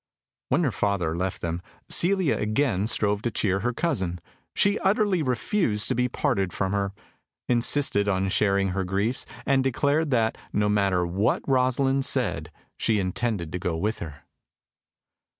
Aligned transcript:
When 0.49 0.63
her 0.63 0.71
father 0.71 1.15
left 1.15 1.41
them, 1.41 1.61
Celia 1.87 2.35
again 2.35 2.87
strove 2.87 3.21
to 3.21 3.29
cheer 3.29 3.59
her 3.59 3.71
cousin. 3.71 4.19
She 4.55 4.79
utterly 4.79 5.21
refused 5.21 5.87
to 5.89 5.93
be 5.93 6.09
parted 6.09 6.51
from 6.51 6.71
her, 6.71 6.91
insisted 7.47 8.07
on 8.07 8.27
sharing 8.29 8.69
her 8.69 8.83
griefs, 8.83 9.27
and 9.45 9.63
declared 9.63 10.09
that, 10.09 10.39
no 10.51 10.69
matter 10.69 11.05
what 11.05 11.47
Rosalind 11.47 12.03
said, 12.03 12.51
she 12.77 12.99
intended 12.99 13.51
to 13.51 13.59
go 13.59 13.77
with 13.77 13.99
her. 13.99 14.23